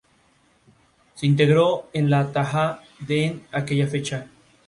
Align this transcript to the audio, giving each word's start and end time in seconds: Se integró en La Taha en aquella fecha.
Se 1.13 1.27
integró 1.27 1.87
en 1.93 2.09
La 2.09 2.31
Taha 2.31 2.81
en 3.07 3.43
aquella 3.51 3.85
fecha. 3.85 4.25